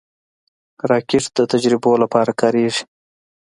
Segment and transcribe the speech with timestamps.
[0.89, 2.83] راکټ د تجربو لپاره کارېږي